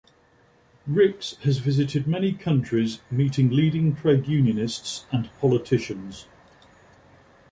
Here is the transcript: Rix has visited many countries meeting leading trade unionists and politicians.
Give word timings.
Rix 0.87 1.35
has 1.43 1.59
visited 1.59 2.07
many 2.07 2.33
countries 2.33 3.01
meeting 3.11 3.51
leading 3.51 3.95
trade 3.95 4.25
unionists 4.25 5.05
and 5.11 5.29
politicians. 5.39 6.25